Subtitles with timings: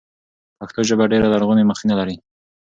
[0.59, 2.15] پښتو ژبه ډېره لرغونې مخینه لري.